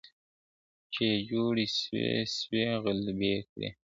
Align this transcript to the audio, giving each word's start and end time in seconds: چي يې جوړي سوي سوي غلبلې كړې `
چي 0.93 1.03
يې 1.11 1.17
جوړي 1.29 1.67
سوي 1.77 2.05
سوي 2.37 2.63
غلبلې 2.83 3.35
كړې 3.49 3.69
` 3.73 3.75